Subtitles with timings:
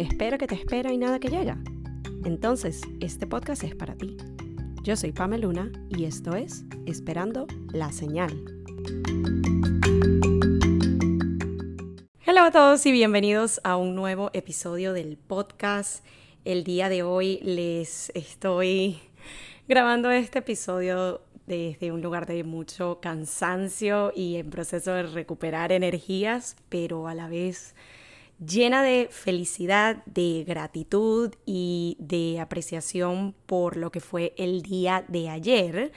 [0.00, 1.58] espera que te espera y nada que llega.
[2.24, 4.16] Entonces, este podcast es para ti.
[4.82, 8.32] Yo soy Pamela Luna y esto es Esperando la Señal.
[12.26, 16.02] Hola a todos y bienvenidos a un nuevo episodio del podcast.
[16.46, 18.98] El día de hoy les estoy
[19.68, 26.56] grabando este episodio desde un lugar de mucho cansancio y en proceso de recuperar energías,
[26.70, 27.74] pero a la vez
[28.44, 35.28] llena de felicidad, de gratitud y de apreciación por lo que fue el día de
[35.28, 35.92] ayer.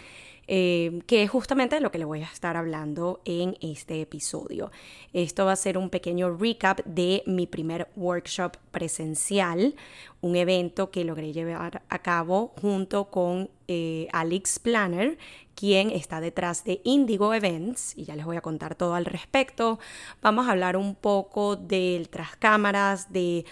[0.45, 4.71] Eh, que es justamente lo que le voy a estar hablando en este episodio.
[5.13, 9.73] Esto va a ser un pequeño recap de mi primer workshop presencial,
[10.19, 15.17] un evento que logré llevar a cabo junto con eh, Alex Planner,
[15.55, 19.79] quien está detrás de Indigo Events, y ya les voy a contar todo al respecto.
[20.21, 23.45] Vamos a hablar un poco del tras cámaras, de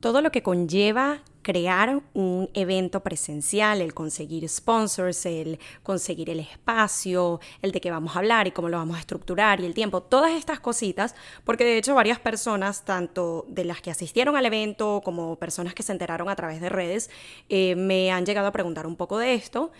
[0.00, 7.40] todo lo que conlleva crear un evento presencial, el conseguir sponsors, el conseguir el espacio,
[7.62, 10.02] el de qué vamos a hablar y cómo lo vamos a estructurar y el tiempo,
[10.02, 15.00] todas estas cositas, porque de hecho varias personas, tanto de las que asistieron al evento
[15.04, 17.10] como personas que se enteraron a través de redes,
[17.48, 19.70] eh, me han llegado a preguntar un poco de esto.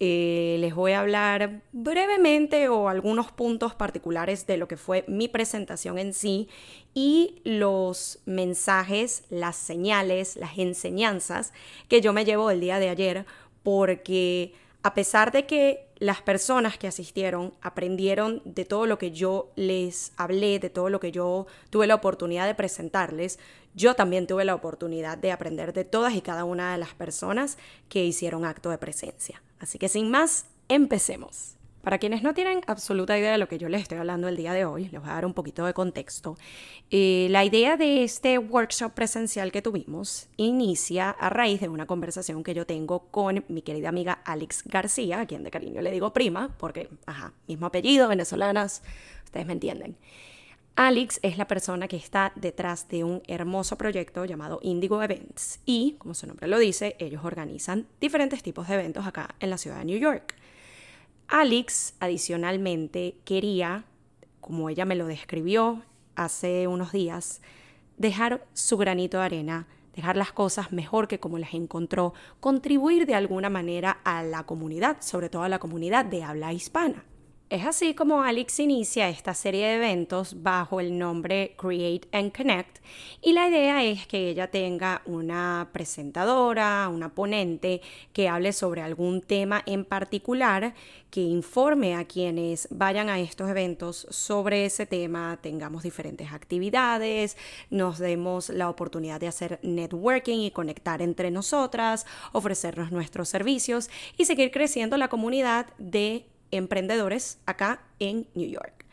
[0.00, 5.26] Eh, les voy a hablar brevemente o algunos puntos particulares de lo que fue mi
[5.26, 6.48] presentación en sí
[6.94, 11.52] y los mensajes, las señales, las enseñanzas
[11.88, 13.26] que yo me llevo el día de ayer
[13.64, 19.50] porque a pesar de que las personas que asistieron aprendieron de todo lo que yo
[19.56, 23.40] les hablé, de todo lo que yo tuve la oportunidad de presentarles,
[23.78, 27.58] yo también tuve la oportunidad de aprender de todas y cada una de las personas
[27.88, 29.40] que hicieron acto de presencia.
[29.60, 31.54] Así que sin más, empecemos.
[31.82, 34.52] Para quienes no tienen absoluta idea de lo que yo les estoy hablando el día
[34.52, 36.36] de hoy, les voy a dar un poquito de contexto.
[36.90, 42.42] Eh, la idea de este workshop presencial que tuvimos inicia a raíz de una conversación
[42.42, 46.12] que yo tengo con mi querida amiga Alex García, a quien de cariño le digo
[46.12, 48.82] prima, porque, ajá, mismo apellido, venezolanas,
[49.24, 49.96] ustedes me entienden.
[50.80, 55.96] Alex es la persona que está detrás de un hermoso proyecto llamado Indigo Events y,
[55.98, 59.78] como su nombre lo dice, ellos organizan diferentes tipos de eventos acá en la ciudad
[59.78, 60.36] de New York.
[61.26, 63.86] Alex, adicionalmente, quería,
[64.40, 65.82] como ella me lo describió
[66.14, 67.40] hace unos días,
[67.96, 69.66] dejar su granito de arena,
[69.96, 74.98] dejar las cosas mejor que como las encontró, contribuir de alguna manera a la comunidad,
[75.00, 77.02] sobre todo a la comunidad de habla hispana.
[77.50, 82.80] Es así como Alex inicia esta serie de eventos bajo el nombre Create and Connect
[83.22, 87.80] y la idea es que ella tenga una presentadora, una ponente
[88.12, 90.74] que hable sobre algún tema en particular,
[91.10, 97.38] que informe a quienes vayan a estos eventos sobre ese tema, tengamos diferentes actividades,
[97.70, 103.88] nos demos la oportunidad de hacer networking y conectar entre nosotras, ofrecernos nuestros servicios
[104.18, 108.84] y seguir creciendo la comunidad de emprendedores acá en New York.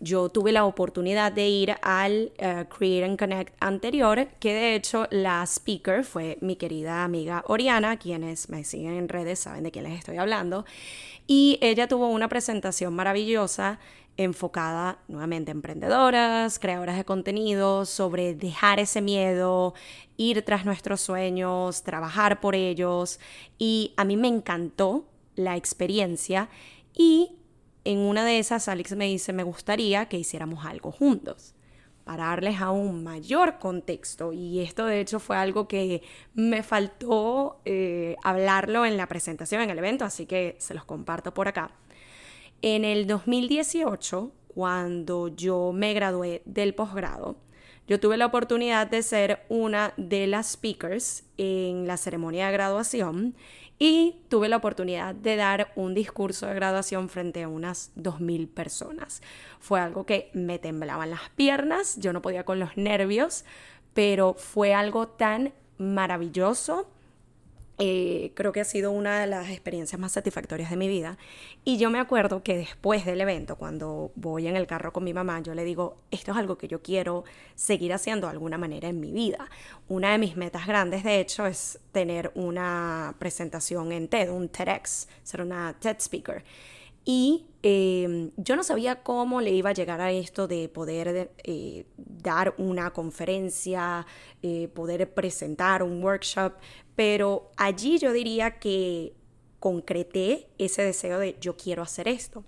[0.00, 5.06] Yo tuve la oportunidad de ir al eh, Create and Connect anterior, que de hecho
[5.10, 9.84] la speaker fue mi querida amiga Oriana, quienes me siguen en redes saben de quién
[9.84, 10.66] les estoy hablando,
[11.26, 13.78] y ella tuvo una presentación maravillosa
[14.16, 19.74] enfocada nuevamente a emprendedoras, creadoras de contenido, sobre dejar ese miedo,
[20.16, 23.18] ir tras nuestros sueños, trabajar por ellos.
[23.58, 26.48] Y a mí me encantó la experiencia
[26.94, 27.36] y
[27.84, 31.54] en una de esas, Alex me dice, me gustaría que hiciéramos algo juntos,
[32.04, 34.32] para darles aún mayor contexto.
[34.32, 36.02] Y esto de hecho fue algo que
[36.34, 41.34] me faltó eh, hablarlo en la presentación, en el evento, así que se los comparto
[41.34, 41.70] por acá.
[42.62, 47.36] En el 2018, cuando yo me gradué del posgrado,
[47.86, 53.34] yo tuve la oportunidad de ser una de las speakers en la ceremonia de graduación
[53.78, 59.22] y tuve la oportunidad de dar un discurso de graduación frente a unas 2.000 personas.
[59.58, 63.44] Fue algo que me temblaban las piernas, yo no podía con los nervios,
[63.92, 66.90] pero fue algo tan maravilloso
[67.78, 71.18] eh, creo que ha sido una de las experiencias más satisfactorias de mi vida.
[71.64, 75.12] Y yo me acuerdo que después del evento, cuando voy en el carro con mi
[75.12, 77.24] mamá, yo le digo, esto es algo que yo quiero
[77.56, 79.48] seguir haciendo de alguna manera en mi vida.
[79.88, 85.08] Una de mis metas grandes, de hecho, es tener una presentación en TED, un TEDx,
[85.22, 86.44] ser una TED Speaker.
[87.04, 91.84] Y em, yo no sabía cómo le iba a llegar a esto de poder eh,
[91.96, 94.06] dar una conferencia,
[94.42, 96.54] eh, poder presentar un workshop,
[96.96, 99.14] pero allí yo diría que
[99.60, 102.44] concreté ese deseo de yo quiero hacer esto.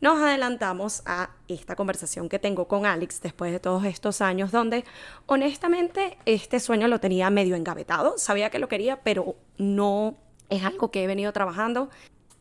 [0.00, 4.84] nos adelantamos a esta conversación que tengo con Alex después de todos estos años, donde
[5.24, 10.16] honestamente este sueño lo tenía medio engavetado, sabía que lo quería, pero no
[10.50, 11.88] es algo que he venido trabajando.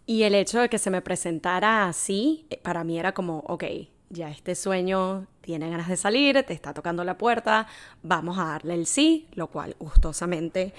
[0.05, 3.63] Y el hecho de que se me presentara así, eh, para mí era como, ok,
[4.09, 7.67] ya este sueño tiene ganas de salir, te está tocando la puerta,
[8.03, 10.73] vamos a darle el sí, lo cual gustosamente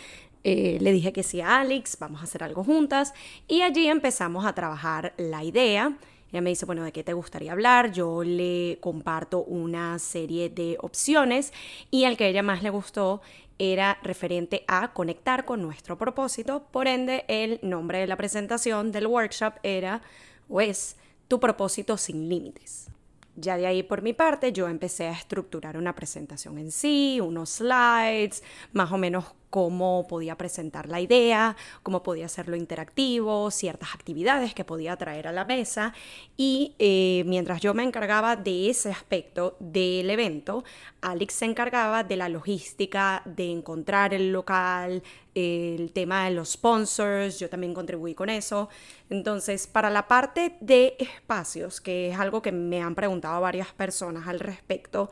[0.45, 3.15] eh, le dije que sí a Alex, vamos a hacer algo juntas
[3.49, 5.97] y allí empezamos a trabajar la idea.
[6.31, 7.93] Ella me dice, bueno, ¿de qué te gustaría hablar?
[7.93, 11.53] Yo le comparto una serie de opciones
[11.91, 13.23] y el que a ella más le gustó
[13.59, 16.67] era referente a conectar con nuestro propósito.
[16.71, 20.03] Por ende, el nombre de la presentación del workshop era
[20.49, 20.97] o es
[21.29, 22.89] Tu propósito sin límites.
[23.35, 27.51] Ya de ahí por mi parte yo empecé a estructurar una presentación en sí, unos
[27.51, 28.43] slides,
[28.73, 34.65] más o menos cómo podía presentar la idea, cómo podía hacerlo interactivo, ciertas actividades que
[34.65, 35.95] podía traer a la mesa.
[36.37, 40.65] Y eh, mientras yo me encargaba de ese aspecto del evento,
[41.01, 45.03] Alex se encargaba de la logística, de encontrar el local,
[45.35, 48.69] el tema de los sponsors, yo también contribuí con eso.
[49.11, 54.27] Entonces, para la parte de espacios, que es algo que me han preguntado varias personas
[54.27, 55.11] al respecto,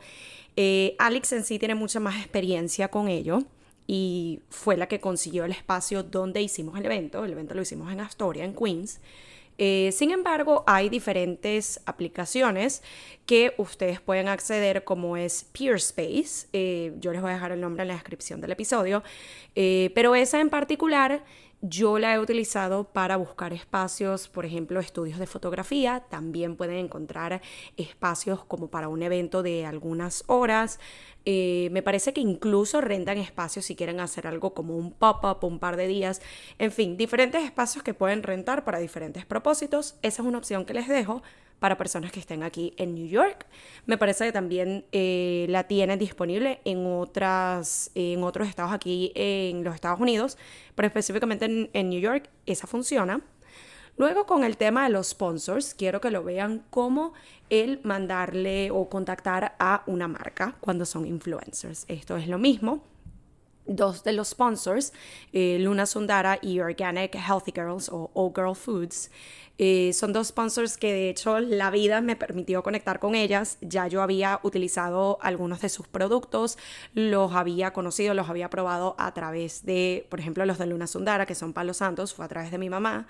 [0.55, 3.43] eh, Alex en sí tiene mucha más experiencia con ello
[3.87, 7.23] y fue la que consiguió el espacio donde hicimos el evento.
[7.23, 8.99] El evento lo hicimos en Astoria, en Queens.
[9.57, 12.83] Eh, sin embargo, hay diferentes aplicaciones
[13.25, 16.47] que ustedes pueden acceder como es Peerspace.
[16.51, 19.03] Eh, yo les voy a dejar el nombre en la descripción del episodio.
[19.55, 21.23] Eh, pero esa en particular
[21.67, 26.03] yo la he utilizado para buscar espacios, por ejemplo, estudios de fotografía.
[26.09, 27.41] También pueden encontrar
[27.77, 30.79] espacios como para un evento de algunas horas.
[31.25, 35.59] Eh, me parece que incluso rentan espacios si quieren hacer algo como un pop-up un
[35.59, 36.21] par de días.
[36.59, 39.95] En fin, diferentes espacios que pueden rentar para diferentes propósitos.
[40.03, 41.23] Esa es una opción que les dejo
[41.59, 43.45] para personas que estén aquí en New York.
[43.85, 49.63] Me parece que también eh, la tienen disponible en, otras, en otros estados aquí en
[49.63, 50.37] los Estados Unidos,
[50.75, 53.21] pero específicamente en, en New York esa funciona.
[53.97, 57.13] Luego con el tema de los sponsors, quiero que lo vean como
[57.49, 61.85] el mandarle o contactar a una marca cuando son influencers.
[61.87, 62.83] Esto es lo mismo
[63.65, 64.93] dos de los sponsors,
[65.33, 69.09] eh, Luna Sundara y Organic Healthy Girls o All Girl Foods.
[69.57, 73.57] Eh, son dos sponsors que de hecho la vida me permitió conectar con ellas.
[73.61, 76.57] Ya yo había utilizado algunos de sus productos,
[76.93, 81.25] los había conocido, los había probado a través de, por ejemplo, los de Luna Sundara,
[81.25, 83.07] que son palos santos, fue a través de mi mamá.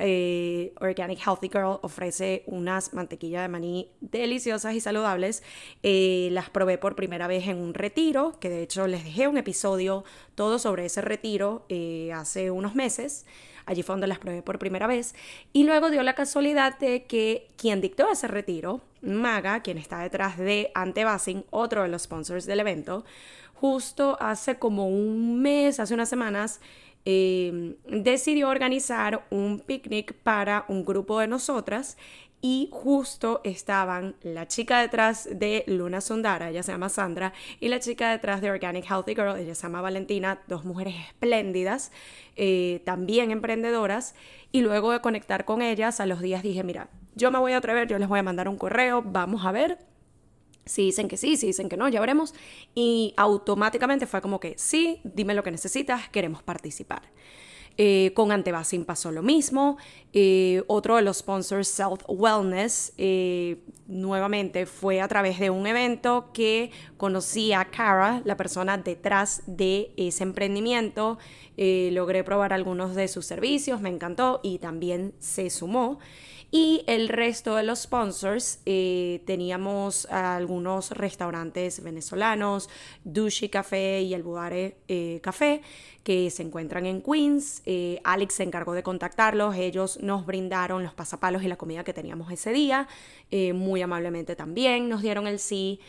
[0.00, 5.42] Eh, Organic Healthy Girl ofrece unas mantequillas de maní deliciosas y saludables.
[5.82, 9.87] Las probé por primera vez en un retiro, que de hecho les dejé un episodio
[10.34, 13.26] todo sobre ese retiro eh, hace unos meses.
[13.66, 15.14] Allí fue donde las probé por primera vez.
[15.52, 20.38] Y luego dio la casualidad de que quien dictó ese retiro, Maga, quien está detrás
[20.38, 23.04] de Antebasing, otro de los sponsors del evento,
[23.54, 26.60] justo hace como un mes, hace unas semanas,
[27.10, 31.96] Em, decidió organizar un picnic para un grupo de nosotras
[32.40, 37.80] y justo estaban la chica detrás de Luna Sundara, ella se llama Sandra, y la
[37.80, 41.90] chica detrás de Organic Healthy Girl, ella se llama Valentina, dos mujeres espléndidas,
[42.36, 44.14] eh, también emprendedoras,
[44.52, 47.58] y luego de conectar con ellas, a los días dije, mira, yo me voy a
[47.58, 49.78] atrever, yo les voy a mandar un correo, vamos a ver
[50.68, 52.34] si dicen que sí, si dicen que no, ya veremos.
[52.74, 57.02] Y automáticamente fue como que sí, dime lo que necesitas, queremos participar.
[57.80, 59.78] Eh, con Antebasin pasó lo mismo.
[60.12, 66.30] Eh, otro de los sponsors, Self Wellness, eh, nuevamente fue a través de un evento
[66.34, 71.18] que conocí a Cara, la persona detrás de ese emprendimiento.
[71.56, 75.98] logré probar algunos de sus servicios, me encantó y también se sumó.
[76.50, 82.70] Y el resto de los sponsors, eh, teníamos algunos restaurantes venezolanos,
[83.04, 85.60] Dushi Café y el Budare eh, Café,
[86.02, 87.60] que se encuentran en Queens.
[87.66, 91.92] Eh, Alex se encargó de contactarlos, ellos nos brindaron los pasapalos y la comida que
[91.92, 92.88] teníamos ese día,
[93.52, 95.80] muy amablemente también nos dieron el sí.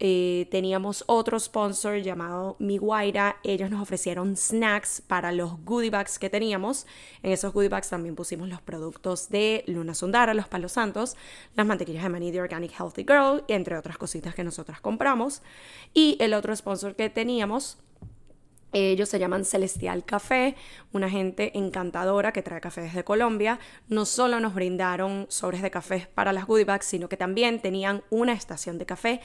[0.00, 3.36] Eh, teníamos otro sponsor llamado Mi Guaira.
[3.44, 6.86] Ellos nos ofrecieron snacks para los goodie bags que teníamos.
[7.22, 11.16] En esos goodie bags también pusimos los productos de Luna Sundara, los Palos Santos,
[11.54, 15.42] las mantequillas de maní de Organic Healthy Girl, entre otras cositas que nosotras compramos.
[15.92, 17.78] Y el otro sponsor que teníamos
[18.74, 20.56] ellos se llaman Celestial Café,
[20.92, 23.60] una gente encantadora que trae café desde Colombia.
[23.88, 28.02] No solo nos brindaron sobres de café para las goodie bags, sino que también tenían
[28.10, 29.20] una estación de café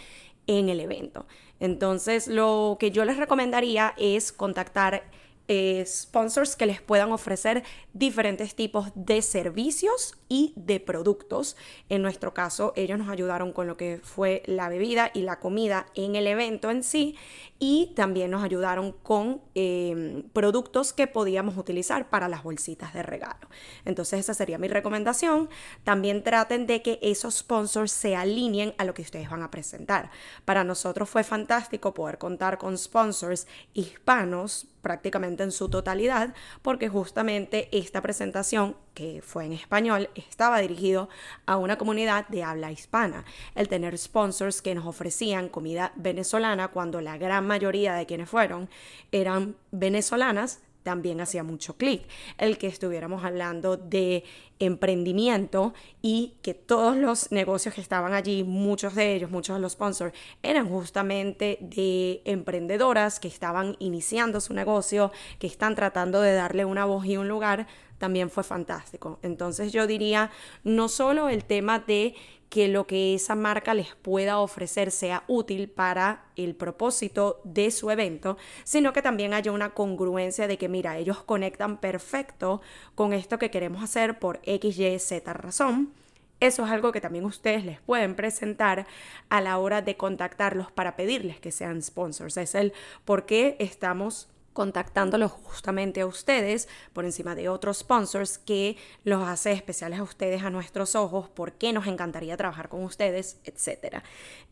[0.50, 1.28] en el evento.
[1.60, 5.04] Entonces, lo que yo les recomendaría es contactar
[5.52, 7.64] eh, sponsors que les puedan ofrecer
[7.94, 11.58] diferentes tipos de servicios y de productos.
[11.90, 15.88] En nuestro caso, ellos nos ayudaron con lo que fue la bebida y la comida
[15.96, 17.18] en el evento en sí
[17.58, 23.50] y también nos ayudaron con em, productos que podíamos utilizar para las bolsitas de regalo.
[23.86, 25.50] Entonces esa sería mi recomendación.
[25.84, 30.12] También traten de que esos sponsors se alineen a lo que ustedes van a presentar.
[30.46, 37.70] Para nosotros fue fantástico poder contar con sponsors hispanos prácticamente en su totalidad, porque justamente
[37.72, 41.10] esta presentación, que fue en español, estaba dirigido
[41.46, 43.26] a una comunidad de habla hispana.
[43.56, 48.70] El tener sponsors que nos ofrecían comida venezolana cuando la gran mayoría de quienes fueron
[49.12, 52.04] eran venezolanas, también hacía mucho clic.
[52.38, 54.24] El que estuviéramos hablando de
[54.60, 59.74] emprendimiento y que todos los negocios que estaban allí, muchos de ellos, muchos de los
[59.74, 66.66] sponsors, eran justamente de emprendedoras que estaban iniciando su negocio, que están tratando de darle
[66.66, 67.68] una voz y un lugar,
[68.00, 69.20] también fue fantástico.
[69.22, 70.32] Entonces yo diría,
[70.64, 72.16] no solo el tema de
[72.50, 77.92] que lo que esa marca les pueda ofrecer sea útil para el propósito de su
[77.92, 82.62] evento, sino que también haya una congruencia de que, mira, ellos conectan perfecto
[82.96, 85.94] con esto que queremos hacer por X, Y, Z razón.
[86.40, 88.88] Eso es algo que también ustedes les pueden presentar
[89.28, 92.38] a la hora de contactarlos para pedirles que sean sponsors.
[92.38, 98.78] Es el por qué estamos contactándolos justamente a ustedes por encima de otros sponsors que
[99.04, 103.40] los hace especiales a ustedes a nuestros ojos, por qué nos encantaría trabajar con ustedes,
[103.46, 104.04] etc.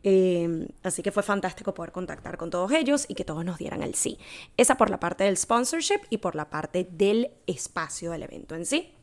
[0.02, 3.82] Em, así que fue fantástico poder contactar con todos ellos y que todos nos dieran
[3.82, 4.18] el sí.
[4.56, 8.66] Esa por la parte del sponsorship y por la parte del espacio del evento en
[8.66, 8.94] sí.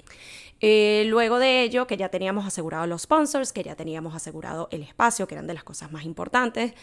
[0.61, 4.83] Eh, luego de ello, que ya teníamos asegurado los sponsors, que ya teníamos asegurado el
[4.83, 6.73] espacio, que eran de las cosas más importantes,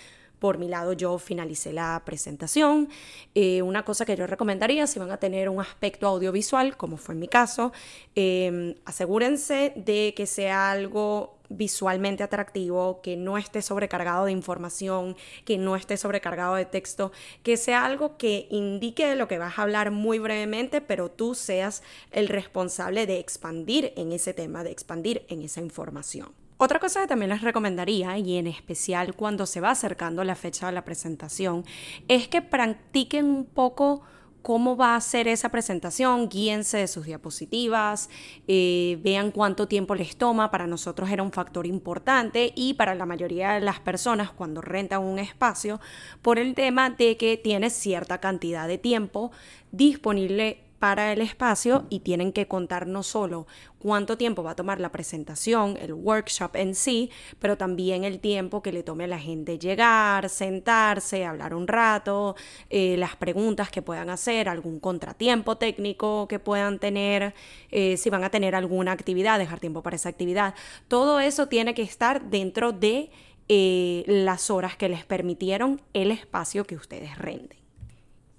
[0.43, 2.89] por mi lado, yo finalicé la presentación.
[3.37, 7.15] Eh, una cosa que yo recomendaría, si van a tener un aspecto audiovisual, como fue
[7.15, 7.71] en mi caso,
[8.17, 15.59] em, asegúrense de que sea algo visualmente atractivo, que no esté sobrecargado de información, que
[15.59, 17.13] no esté sobrecargado de texto,
[17.45, 21.85] que sea algo que indique lo que vas a hablar muy brevemente, pero tú seas
[22.11, 26.42] el responsable de expandir en ese tema, de expandir en esa información.
[26.64, 30.66] Otra cosa que también les recomendaría, y en especial cuando se va acercando la fecha
[30.66, 31.64] de la presentación,
[32.07, 34.02] es que practiquen un poco
[34.42, 38.11] cómo va a ser esa presentación, guíense de sus diapositivas,
[38.47, 40.52] eh, vean cuánto tiempo les toma.
[40.52, 45.02] Para nosotros era un factor importante y para la mayoría de las personas cuando rentan
[45.02, 45.81] un espacio,
[46.23, 49.33] por el tema de que tiene cierta cantidad de tiempo
[49.73, 53.47] disponible para el espacio y tienen que contar no solo
[53.79, 57.09] cuánto tiempo va a tomar la presentación, el workshop en sí,
[57.39, 62.35] pero también el tiempo que le tome a la gente llegar, sentarse, hablar un rato,
[62.69, 67.33] eh, las preguntas que puedan hacer, algún contratiempo técnico que puedan tener,
[67.71, 70.53] eh, si van a tener alguna actividad, dejar tiempo para esa actividad.
[70.89, 73.12] Todo eso tiene que estar dentro de
[73.49, 77.62] eh, las horas que les permitieron el espacio que ustedes renden.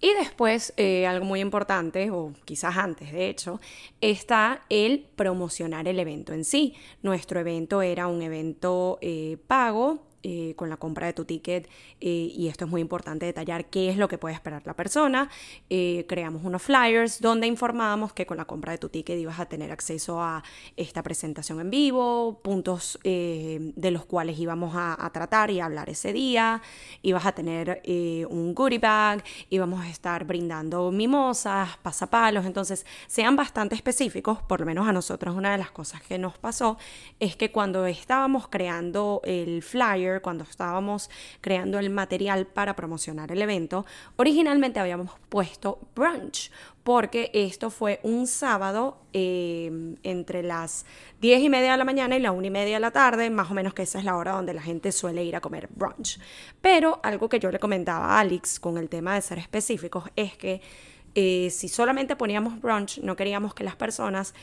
[0.03, 3.61] Y después, eh, algo muy importante, o quizás antes de hecho,
[4.01, 6.75] está el promocionar el evento en sí.
[7.01, 11.67] Nuestro evento era un evento eh, pago eh, con la compra de tu ticket
[11.99, 15.29] eh, y esto es muy importante detallar qué es lo que puede esperar la persona.
[15.69, 19.47] Eh, creamos unos flyers donde informábamos que con la compra de tu ticket ibas a
[19.47, 20.41] tener acceso a
[20.77, 26.13] esta presentación en vivo, puntos de los cuales íbamos a, a, tratar y hablar ese
[26.13, 26.61] día,
[27.01, 27.81] ibas a tener
[28.29, 34.65] un goodie bag, íbamos a estar brindando mimosas, pasapalos, entonces sean bastante específicos, por lo
[34.65, 36.77] menos a nosotros una de las cosas que nos pasó
[37.19, 41.09] es que cuando estábamos creando el flyer, cuando estábamos
[41.41, 46.51] creando el material para promocionar el evento, originalmente habíamos puesto brunch,
[46.83, 50.85] porque esto fue un sábado em, entre las
[51.21, 53.49] 10 y media de la mañana y la 1 y media de la tarde, más
[53.49, 56.19] o menos que esa es la hora donde la gente suele ir a comer brunch.
[56.61, 60.35] Pero algo que yo le comentaba a Alex con el tema de ser específicos es
[60.35, 60.61] que
[61.15, 64.33] eh, si solamente poníamos brunch, no queríamos que las personas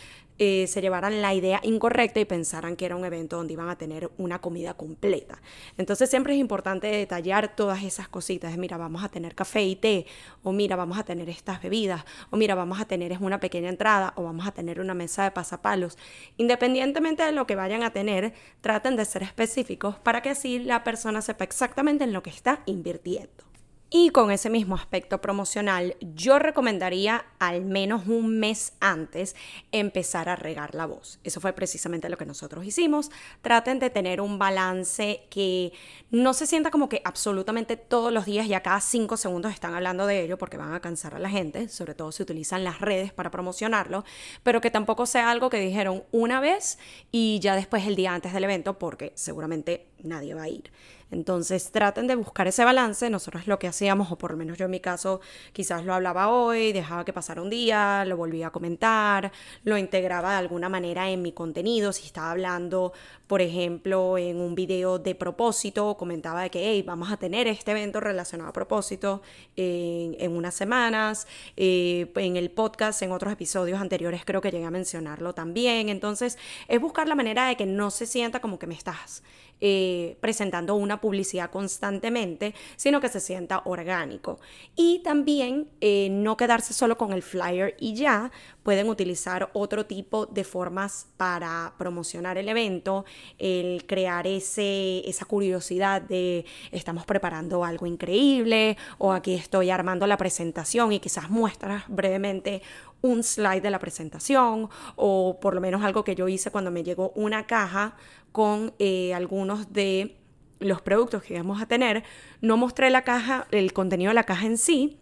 [0.42, 3.76] eh, se llevaran la idea incorrecta y pensaran que era un evento donde iban a
[3.76, 5.38] tener una comida completa.
[5.76, 8.56] Entonces siempre es importante detallar todas esas cositas.
[8.56, 10.06] Mira, vamos a tener café y té,
[10.42, 13.68] o mira, vamos a tener estas bebidas, o mira, vamos a tener es una pequeña
[13.68, 15.98] entrada, o vamos a tener una mesa de pasapalos.
[16.38, 18.32] Independientemente de lo que vayan a tener,
[18.62, 22.62] traten de ser específicos para que así la persona sepa exactamente en lo que está
[22.64, 23.49] invirtiendo.
[23.92, 29.34] Y con ese mismo aspecto promocional, yo recomendaría al menos un mes antes
[29.72, 31.18] empezar a regar la voz.
[31.24, 33.10] Eso fue precisamente lo que nosotros hicimos.
[33.42, 35.72] Traten de tener un balance que
[36.12, 39.74] no se sienta como que absolutamente todos los días y a cada cinco segundos están
[39.74, 42.80] hablando de ello porque van a cansar a la gente, sobre todo si utilizan las
[42.80, 44.04] redes para promocionarlo,
[44.44, 46.78] pero que tampoco sea algo que dijeron una vez
[47.10, 50.70] y ya después el día antes del evento porque seguramente nadie va a ir.
[51.10, 53.10] Entonces traten de buscar ese balance.
[53.10, 55.20] Nosotros lo que hacíamos, o por lo menos yo en mi caso,
[55.52, 59.32] quizás lo hablaba hoy, dejaba que pasara un día, lo volvía a comentar,
[59.64, 61.92] lo integraba de alguna manera en mi contenido.
[61.92, 62.92] Si estaba hablando,
[63.26, 67.72] por ejemplo, en un video de propósito, comentaba de que, hey, vamos a tener este
[67.72, 69.22] evento relacionado a propósito
[69.56, 71.26] en, unas semanas.
[71.56, 75.88] Eh, en el podcast, en otros episodios anteriores, creo que llegué a mencionarlo también.
[75.88, 76.38] Entonces,
[76.68, 79.22] es buscar la manera de que no se sienta como que me estás
[79.60, 84.38] eh, presentando una publicidad constantemente, sino que se sienta orgánico.
[84.76, 88.30] Y también eh, no quedarse solo con el flyer y ya,
[88.62, 93.04] pueden utilizar otro tipo de formas para promocionar el evento,
[93.38, 100.16] el crear ese, esa curiosidad de estamos preparando algo increíble o aquí estoy armando la
[100.16, 102.62] presentación y quizás muestras brevemente
[103.02, 106.82] un slide de la presentación o por lo menos algo que yo hice cuando me
[106.82, 107.96] llegó una caja
[108.32, 110.16] con eh, algunos de
[110.60, 112.04] los productos que íbamos a tener.
[112.40, 114.99] No mostré la caja, el contenido de la caja en sí,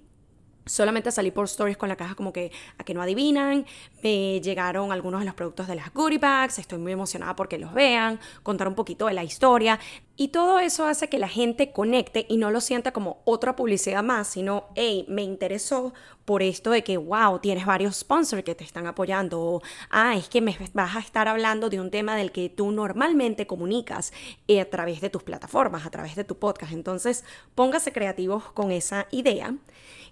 [0.69, 3.67] Solamente salí por stories con la caja como que a que no adivinan.
[4.03, 6.59] Me llegaron algunos de los productos de las goodie bags.
[6.59, 8.21] Estoy muy emocionada porque los vean.
[8.43, 9.79] Contar un poquito de la historia.
[10.21, 14.03] Y todo eso hace que la gente conecte y no lo sienta como otra publicidad
[14.03, 15.95] más, sino, hey, me interesó
[16.25, 19.41] por esto de que, wow, tienes varios sponsors que te están apoyando.
[19.41, 22.73] O, ah, es que me vas a estar hablando de un tema del que tú
[22.73, 24.13] normalmente comunicas
[24.49, 26.73] eh, a través de tus plataformas, a través de tu podcast.
[26.73, 29.55] Entonces, póngase creativos con esa idea.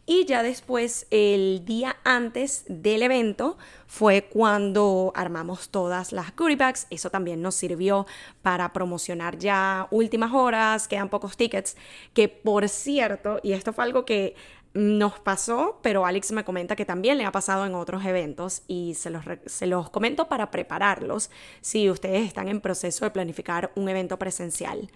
[0.08, 3.58] Y ya después, el día antes del evento,
[3.88, 6.86] fue cuando armamos todas las goodie bags.
[6.90, 8.06] Eso también nos sirvió
[8.40, 11.76] para promocionar ya últimas horas, quedan pocos tickets,
[12.14, 14.36] que por cierto, y esto fue algo que
[14.74, 18.94] nos pasó, pero Alex me comenta que también le ha pasado en otros eventos y
[18.94, 21.30] se los, se los comento para prepararlos
[21.62, 24.88] si ustedes están en proceso de planificar un evento presencial.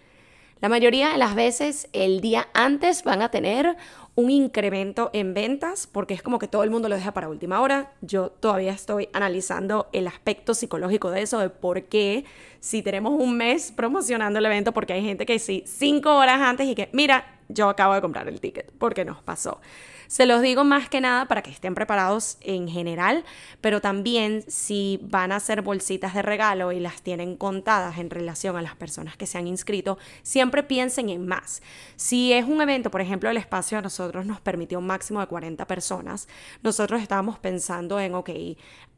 [0.61, 3.79] La mayoría de las veces el día antes van a tener
[4.15, 7.63] un incremento en ventas porque es como que todo el mundo lo deja para última
[7.63, 7.93] hora.
[8.03, 12.27] Yo todavía estoy analizando el aspecto psicológico de eso, de por qué
[12.59, 16.67] si tenemos un mes promocionando el evento, porque hay gente que sí, cinco horas antes
[16.67, 19.63] y que, mira, yo acabo de comprar el ticket, porque nos pasó.
[20.11, 23.25] Se los digo más que nada para que estén preparados en general,
[23.61, 28.57] pero también si van a hacer bolsitas de regalo y las tienen contadas en relación
[28.57, 31.63] a las personas que se han inscrito, siempre piensen en más.
[31.95, 35.29] Si es un evento, por ejemplo, el espacio a nosotros nos permitió un máximo de
[35.29, 36.27] 40 personas,
[36.65, 38.31] nosotros estábamos pensando en, ok,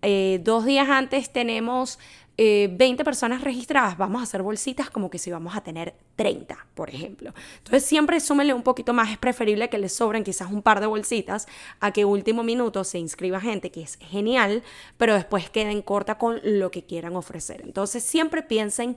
[0.00, 1.98] eh, dos días antes tenemos
[2.36, 6.66] 20 eh, personas registradas, vamos a hacer bolsitas como que si vamos a tener 30,
[6.74, 7.34] por ejemplo.
[7.58, 10.86] Entonces siempre súmenle un poquito más, es preferible que les sobren quizás un par de
[10.86, 11.46] bolsitas
[11.80, 14.62] a que último minuto se inscriba gente, que es genial,
[14.96, 17.60] pero después queden corta con lo que quieran ofrecer.
[17.62, 18.96] Entonces siempre piensen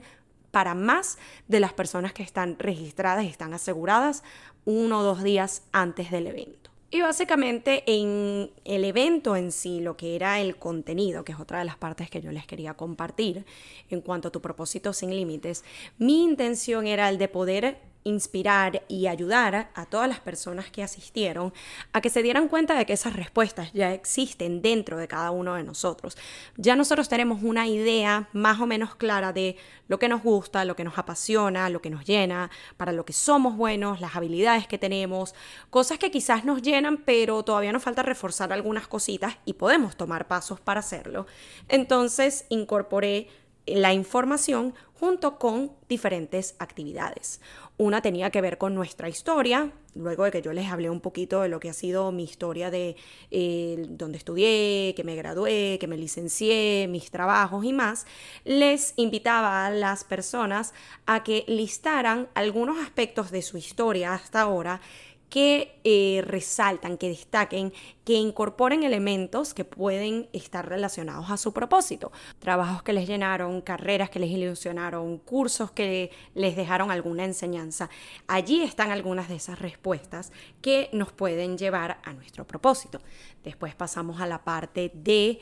[0.50, 1.18] para más
[1.48, 4.22] de las personas que están registradas y están aseguradas
[4.64, 6.65] uno o dos días antes del evento.
[6.96, 11.58] Y básicamente en el evento en sí, lo que era el contenido, que es otra
[11.58, 13.44] de las partes que yo les quería compartir
[13.90, 15.62] en cuanto a tu propósito sin límites,
[15.98, 21.52] mi intención era el de poder inspirar y ayudar a todas las personas que asistieron
[21.92, 25.54] a que se dieran cuenta de que esas respuestas ya existen dentro de cada uno
[25.54, 26.16] de nosotros.
[26.56, 29.56] Ya nosotros tenemos una idea más o menos clara de
[29.88, 33.12] lo que nos gusta, lo que nos apasiona, lo que nos llena, para lo que
[33.12, 35.34] somos buenos, las habilidades que tenemos,
[35.70, 40.28] cosas que quizás nos llenan, pero todavía nos falta reforzar algunas cositas y podemos tomar
[40.28, 41.26] pasos para hacerlo.
[41.68, 43.28] Entonces incorporé
[43.66, 47.40] la información junto con diferentes actividades.
[47.76, 51.42] Una tenía que ver con nuestra historia, luego de que yo les hablé un poquito
[51.42, 52.96] de lo que ha sido mi historia de
[53.30, 58.06] eh, donde estudié, que me gradué, que me licencié, mis trabajos y más,
[58.44, 60.72] les invitaba a las personas
[61.04, 64.80] a que listaran algunos aspectos de su historia hasta ahora
[65.28, 67.72] que eh, resaltan, que destaquen,
[68.04, 72.12] que incorporen elementos que pueden estar relacionados a su propósito.
[72.38, 77.90] Trabajos que les llenaron, carreras que les ilusionaron, cursos que les dejaron alguna enseñanza.
[78.28, 83.00] Allí están algunas de esas respuestas que nos pueden llevar a nuestro propósito.
[83.42, 85.40] Después pasamos a la parte de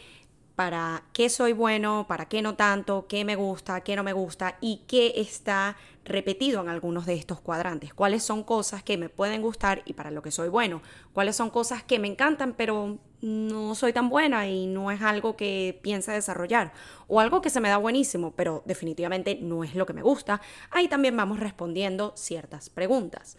[0.54, 4.56] para qué soy bueno, para qué no tanto, qué me gusta, qué no me gusta
[4.60, 7.92] y qué está repetido en algunos de estos cuadrantes.
[7.92, 10.80] Cuáles son cosas que me pueden gustar y para lo que soy bueno.
[11.12, 15.36] Cuáles son cosas que me encantan pero no soy tan buena y no es algo
[15.36, 16.72] que piense desarrollar.
[17.08, 20.40] O algo que se me da buenísimo pero definitivamente no es lo que me gusta.
[20.70, 23.36] Ahí también vamos respondiendo ciertas preguntas.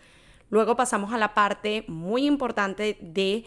[0.50, 3.46] Luego pasamos a la parte muy importante de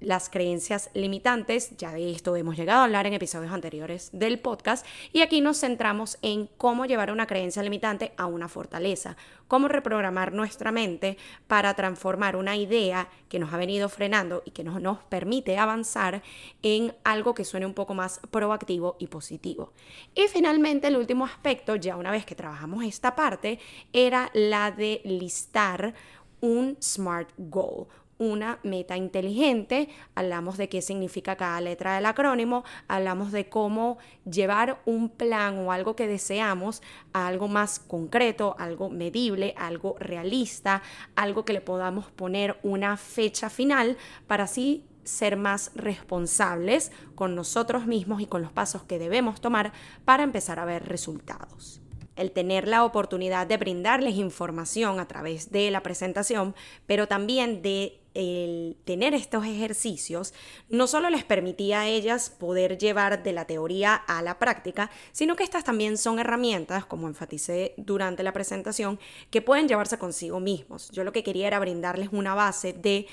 [0.00, 1.76] las creencias limitantes.
[1.76, 5.60] Ya de esto hemos llegado a hablar en episodios anteriores del podcast y aquí nos
[5.60, 9.16] centramos en cómo llevar una creencia limitante a una fortaleza,
[9.48, 14.64] cómo reprogramar nuestra mente para transformar una idea que nos ha venido frenando y que
[14.64, 16.22] no nos permite avanzar
[16.62, 19.72] en algo que suene un poco más proactivo y positivo.
[20.14, 23.58] Y finalmente el último aspecto, ya una vez que trabajamos esta parte,
[23.92, 25.94] era la de listar
[26.40, 27.86] un SMART goal,
[28.18, 33.98] una meta inteligente, hablamos de qué significa cada letra del acrónimo, hablamos de cómo
[34.30, 40.82] llevar un plan o algo que deseamos a algo más concreto, algo medible, algo realista,
[41.16, 43.96] algo que le podamos poner una fecha final
[44.26, 49.72] para así ser más responsables con nosotros mismos y con los pasos que debemos tomar
[50.04, 51.80] para empezar a ver resultados.
[52.16, 56.54] El tener la oportunidad de brindarles información a través de la presentación,
[56.86, 60.32] pero también de el tener estos ejercicios
[60.68, 65.36] no solo les permitía a ellas poder llevar de la teoría a la práctica, sino
[65.36, 68.98] que estas también son herramientas, como enfaticé durante la presentación,
[69.30, 70.90] que pueden llevarse consigo mismos.
[70.90, 73.06] Yo lo que quería era brindarles una base de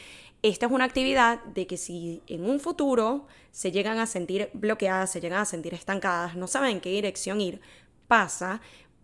[0.43, 5.11] esta es una actividad de que si en un futuro se llegan a sentir bloqueadas,
[5.11, 7.61] se llegan a sentir estancadas, no saben en qué dirección ir,
[8.07, 8.59] pasa,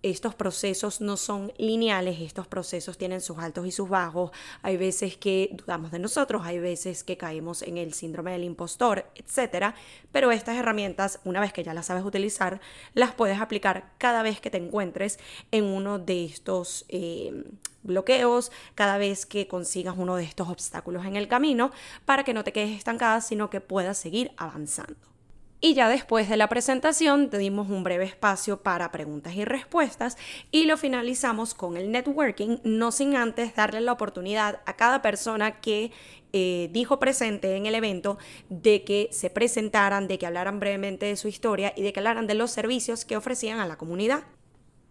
[0.09, 5.17] estos procesos no son lineales, estos procesos tienen sus altos y sus bajos, hay veces
[5.17, 9.73] que dudamos de nosotros, hay veces que caemos en el síndrome del impostor, etc.
[10.11, 12.59] Pero estas herramientas, una vez que ya las sabes utilizar,
[12.93, 15.19] las puedes aplicar cada vez que te encuentres
[15.51, 17.43] en uno de estos eh,
[17.83, 21.71] bloqueos, cada vez que consigas uno de estos obstáculos en el camino,
[22.05, 25.16] para que no te quedes estancada, sino que puedas seguir avanzando.
[25.59, 30.15] Y ya después de la presentación dimos un breve espacio para preguntas y respuestas
[30.51, 35.59] y lo finalizamos con el networking, no sin antes darle la oportunidad a cada persona
[35.59, 35.91] que
[36.31, 41.15] eh, dijo presente en el evento de que se presentaran, de que hablaran brevemente de
[41.15, 44.25] su historia y de que hablaran de los servicios que ofrecían a la comunidad.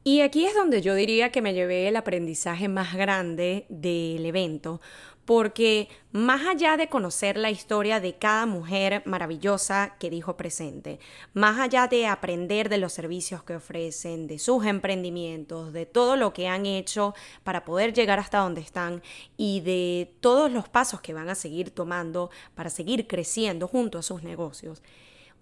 [0.02, 4.80] Y aquí es donde yo diría que me llevé el aprendizaje más grande del evento,
[5.26, 11.00] porque más allá de conocer la historia de cada mujer maravillosa que dijo presente,
[11.34, 16.32] más allá de aprender de los servicios que ofrecen, de sus emprendimientos, de todo lo
[16.32, 19.02] que han hecho para poder llegar hasta donde están
[19.36, 24.02] y de todos los pasos que van a seguir tomando para seguir creciendo junto a
[24.02, 24.82] sus negocios,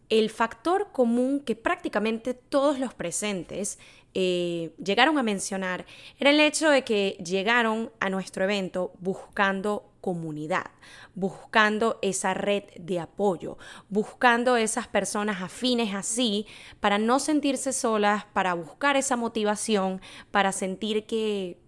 [0.09, 3.79] el factor común que prácticamente todos los presentes
[4.14, 5.87] eh, llegaron a mencionar
[6.18, 10.66] era el hecho de que llegaron a nuestro evento buscando comunidad,
[11.14, 13.57] buscando esa red de apoyo,
[13.88, 16.46] buscando esas personas afines así
[16.79, 21.59] para no sentirse solas, para buscar esa motivación, para sentir que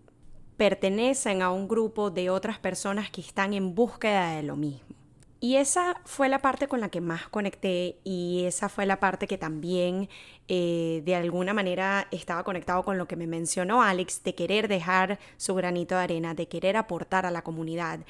[0.57, 4.96] pertenecen a un grupo de otras personas que están en búsqueda de lo mismo.
[5.39, 9.27] Y esa fue la parte con la que más conecté y esa fue la parte
[9.27, 10.09] que también
[10.49, 15.19] eh, de alguna manera estaba conectado con lo que me mencionó Alex, de querer dejar
[15.37, 18.01] su granito de arena, de querer aportar a la comunidad.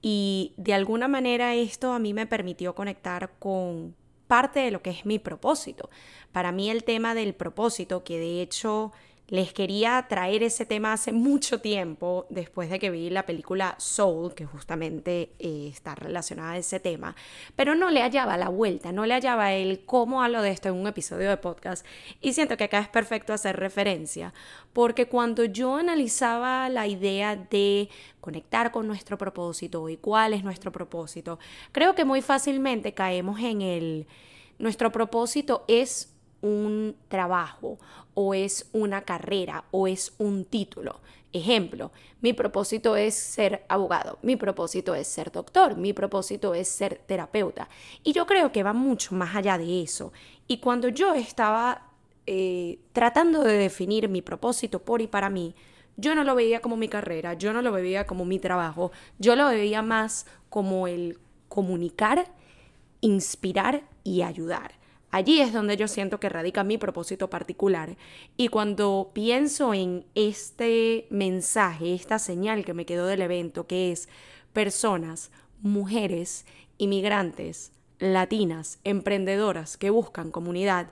[0.00, 3.96] Y de alguna manera esto a mí me permitió conectar con
[4.28, 5.90] parte de lo que es mi propósito.
[6.30, 8.92] Para mí el tema del propósito, que de hecho
[9.28, 14.34] les quería traer ese tema hace mucho tiempo, después de que vi la película Soul,
[14.34, 17.16] que justamente eh, está relacionada a ese tema,
[17.56, 20.76] pero no le hallaba la vuelta, no le hallaba el cómo hablo de esto en
[20.76, 21.84] un episodio de podcast.
[22.20, 24.32] Y siento que acá es perfecto hacer referencia,
[24.72, 27.88] porque cuando yo analizaba la idea de
[28.20, 31.40] conectar con nuestro propósito y cuál es nuestro propósito,
[31.72, 34.06] creo que muy fácilmente caemos en el,
[34.58, 36.15] nuestro propósito es
[36.46, 37.78] un trabajo
[38.14, 41.00] o es una carrera o es un título.
[41.32, 47.00] Ejemplo, mi propósito es ser abogado, mi propósito es ser doctor, mi propósito es ser
[47.06, 47.68] terapeuta.
[48.02, 50.12] Y yo creo que va mucho más allá de eso.
[50.46, 51.82] Y cuando yo estaba
[52.26, 55.54] eh, tratando de definir mi propósito por y para mí,
[55.96, 59.36] yo no lo veía como mi carrera, yo no lo veía como mi trabajo, yo
[59.36, 62.26] lo veía más como el comunicar,
[63.00, 64.75] inspirar y ayudar.
[65.10, 67.96] Allí es donde yo siento que radica mi propósito particular.
[68.36, 74.08] Y cuando pienso en este mensaje, esta señal que me quedó del evento, que es
[74.52, 75.30] personas,
[75.62, 76.44] mujeres,
[76.78, 80.90] inmigrantes, latinas, emprendedoras que buscan comunidad,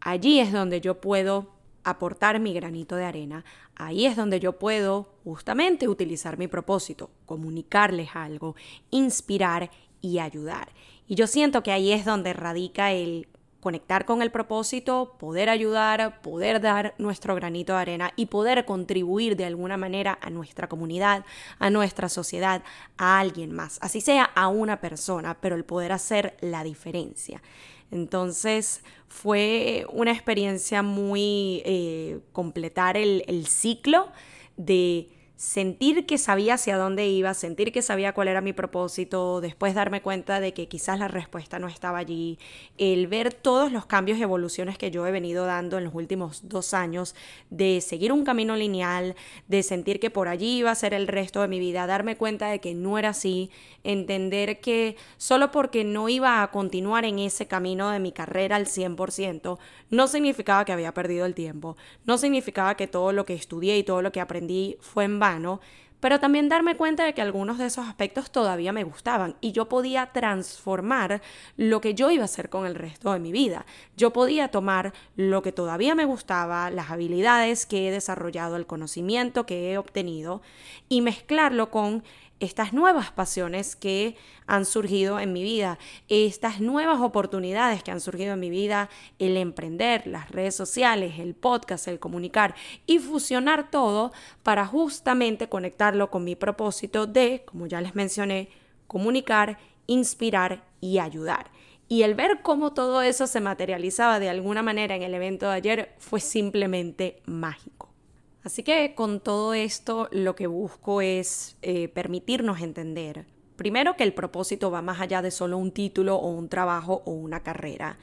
[0.00, 3.44] allí es donde yo puedo aportar mi granito de arena.
[3.76, 8.56] Ahí es donde yo puedo justamente utilizar mi propósito, comunicarles algo,
[8.90, 10.72] inspirar y ayudar.
[11.06, 13.28] Y yo siento que ahí es donde radica el
[13.64, 19.36] conectar con el propósito, poder ayudar, poder dar nuestro granito de arena y poder contribuir
[19.36, 21.24] de alguna manera a nuestra comunidad,
[21.58, 22.62] a nuestra sociedad,
[22.98, 27.40] a alguien más, así sea a una persona, pero el poder hacer la diferencia.
[27.90, 34.12] Entonces fue una experiencia muy eh, completar el, el ciclo
[34.58, 39.74] de sentir que sabía hacia dónde iba, sentir que sabía cuál era mi propósito, después
[39.74, 42.38] darme cuenta de que quizás la respuesta no estaba allí,
[42.78, 46.48] el ver todos los cambios y evoluciones que yo he venido dando en los últimos
[46.48, 47.16] dos años,
[47.50, 49.16] de seguir un camino lineal,
[49.48, 52.48] de sentir que por allí iba a ser el resto de mi vida, darme cuenta
[52.48, 53.50] de que no era así,
[53.82, 58.66] entender que solo porque no iba a continuar en ese camino de mi carrera al
[58.66, 59.58] 100%,
[59.90, 63.82] no significaba que había perdido el tiempo, no significaba que todo lo que estudié y
[63.82, 65.23] todo lo que aprendí fue en
[66.04, 69.70] pero también darme cuenta de que algunos de esos aspectos todavía me gustaban y yo
[69.70, 71.22] podía transformar
[71.56, 73.64] lo que yo iba a hacer con el resto de mi vida.
[73.96, 79.46] Yo podía tomar lo que todavía me gustaba, las habilidades que he desarrollado, el conocimiento
[79.46, 80.42] que he obtenido
[80.90, 82.04] y mezclarlo con
[82.44, 85.78] estas nuevas pasiones que han surgido en mi vida,
[86.08, 91.34] estas nuevas oportunidades que han surgido en mi vida, el emprender, las redes sociales, el
[91.34, 92.54] podcast, el comunicar
[92.86, 98.48] y fusionar todo para justamente conectarlo con mi propósito de, como ya les mencioné,
[98.86, 101.50] comunicar, inspirar y ayudar.
[101.88, 105.54] Y el ver cómo todo eso se materializaba de alguna manera en el evento de
[105.54, 107.93] ayer fue simplemente mágico.
[108.44, 113.24] Así que con todo esto lo que busco es eh, permitirnos entender,
[113.56, 117.12] primero que el propósito va más allá de solo un título o un trabajo o
[117.12, 117.96] una carrera.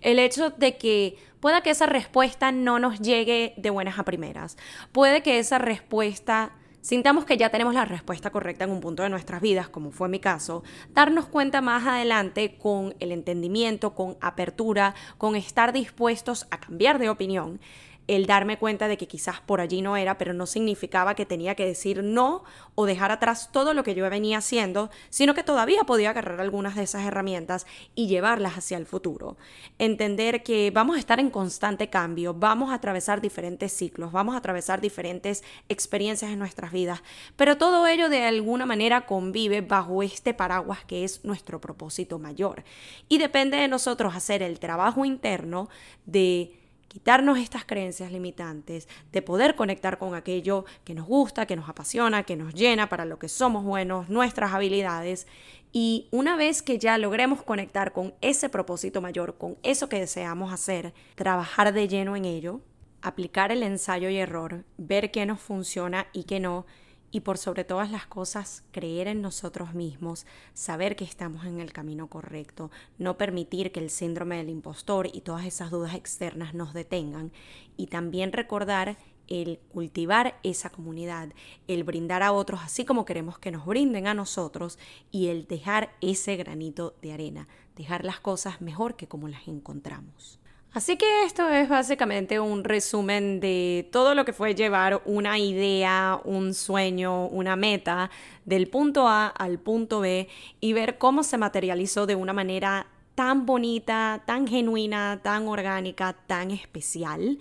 [0.00, 4.56] El hecho de que pueda que esa respuesta no nos llegue de buenas a primeras,
[4.92, 9.08] puede que esa respuesta sintamos que ya tenemos la respuesta correcta en un punto de
[9.08, 10.62] nuestras vidas, como fue mi caso,
[10.94, 17.10] darnos cuenta más adelante con el entendimiento, con apertura, con estar dispuestos a cambiar de
[17.10, 17.60] opinión,
[18.08, 21.54] el darme cuenta de que quizás por allí no era, pero no significaba que tenía
[21.54, 22.42] que decir no
[22.74, 26.74] o dejar atrás todo lo que yo venía haciendo, sino que todavía podía agarrar algunas
[26.74, 29.36] de esas herramientas y llevarlas hacia el futuro.
[29.78, 34.38] Entender que vamos a estar en constante cambio, vamos a atravesar diferentes ciclos, vamos a
[34.38, 37.02] atravesar diferentes experiencias en nuestras vidas,
[37.36, 42.64] pero todo ello de alguna manera convive bajo este paraguas que es nuestro propósito mayor.
[43.08, 45.68] Y depende de nosotros hacer el trabajo interno
[46.06, 46.57] de
[46.88, 52.24] quitarnos estas creencias limitantes, de poder conectar con aquello que nos gusta, que nos apasiona,
[52.24, 55.26] que nos llena, para lo que somos buenos, nuestras habilidades.
[55.70, 60.52] Y una vez que ya logremos conectar con ese propósito mayor, con eso que deseamos
[60.52, 62.62] hacer, trabajar de lleno en ello,
[63.02, 66.66] aplicar el ensayo y error, ver qué nos funciona y qué no,
[67.10, 71.72] y por sobre todas las cosas creer en nosotros mismos, saber que estamos en el
[71.72, 76.74] camino correcto, no permitir que el síndrome del impostor y todas esas dudas externas nos
[76.74, 77.32] detengan
[77.76, 81.28] y también recordar el cultivar esa comunidad,
[81.66, 84.78] el brindar a otros así como queremos que nos brinden a nosotros
[85.10, 90.40] y el dejar ese granito de arena, dejar las cosas mejor que como las encontramos.
[90.72, 96.20] Así que esto es básicamente un resumen de todo lo que fue llevar una idea,
[96.24, 98.10] un sueño, una meta
[98.44, 100.28] del punto A al punto B
[100.60, 106.50] y ver cómo se materializó de una manera tan bonita, tan genuina, tan orgánica, tan
[106.50, 107.38] especial.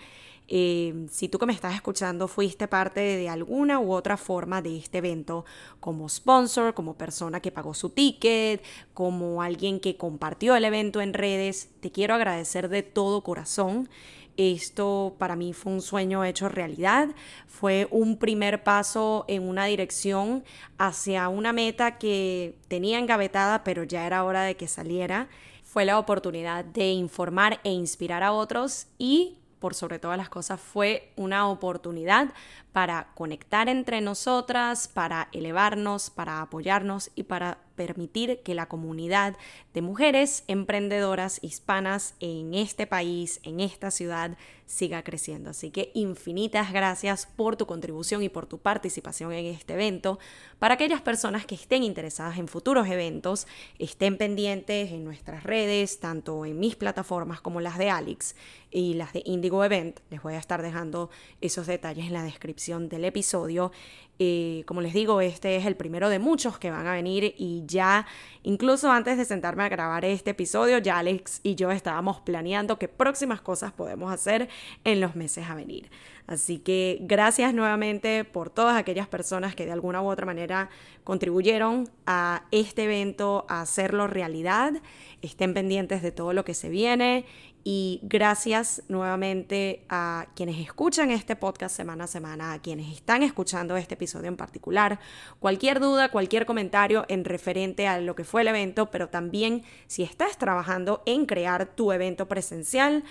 [0.50, 4.78] Eh, si tú que me estás escuchando fuiste parte de alguna u otra forma de
[4.78, 5.46] este evento,
[5.80, 11.14] como sponsor, como persona que pagó su ticket, como alguien que compartió el evento en
[11.14, 13.90] redes, te quiero agradecer de todo corazón.
[14.38, 17.10] Esto para mí fue un sueño hecho realidad,
[17.48, 20.44] fue un primer paso en una dirección
[20.78, 25.28] hacia una meta que tenía engavetada, pero ya era hora de que saliera.
[25.64, 30.60] Fue la oportunidad de informar e inspirar a otros y por sobre todas las cosas,
[30.60, 32.30] fue una oportunidad
[32.74, 39.36] para conectar entre nosotras, para elevarnos, para apoyarnos y para permitir que la comunidad
[39.74, 45.50] de mujeres emprendedoras hispanas en este país, en esta ciudad, siga creciendo.
[45.50, 50.20] Así que infinitas gracias por tu contribución y por tu participación en este evento.
[50.60, 53.48] Para aquellas personas que estén interesadas en futuros eventos,
[53.80, 58.36] estén pendientes en nuestras redes, tanto en mis plataformas como las de Alex
[58.70, 60.00] y las de Indigo Event.
[60.10, 61.10] Les voy a estar dejando
[61.42, 63.72] esos detalles en la descripción del episodio.
[64.20, 67.64] Eh, como les digo, este es el primero de muchos que van a venir y
[67.68, 68.08] ya,
[68.42, 72.88] incluso antes de sentarme a grabar este episodio, ya Alex y yo estábamos planeando qué
[72.88, 74.50] próximas cosas podemos hacer
[74.84, 75.90] en los meses a venir.
[76.28, 80.70] Así que gracias nuevamente por todas aquellas personas que de alguna u otra manera
[81.06, 84.74] contribuyeron a este evento, a hacerlo realidad.
[85.22, 87.26] Estén pendientes de todo lo que se viene
[87.70, 93.76] y gracias nuevamente a quienes escuchan este podcast semana a semana, a quienes están escuchando
[93.76, 95.00] este episodio en particular.
[95.40, 100.04] Cualquier duda, cualquier comentario en referente a lo que fue el evento, pero también si
[100.04, 103.04] estás trabajando en crear tu evento presencial,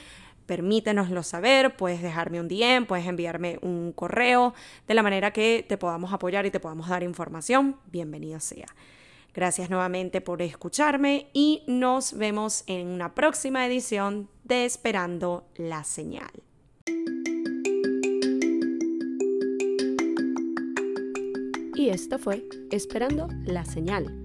[0.47, 4.55] permítenoslo saber, puedes dejarme un DM, puedes enviarme un correo,
[4.87, 8.69] de la manera que te podamos apoyar y te podamos dar información, bienvenido sea.
[9.35, 16.31] Gracias nuevamente por escucharme y nos vemos en una próxima edición de Esperando la Señal.
[21.75, 24.25] Y esto fue Esperando la Señal,